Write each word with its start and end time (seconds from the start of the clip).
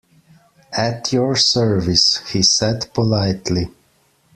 “At 0.75 1.13
your 1.13 1.35
service,” 1.35 2.27
he 2.31 2.41
said 2.41 2.91
politely. 2.91 3.69